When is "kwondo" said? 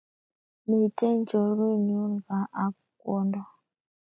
2.99-3.41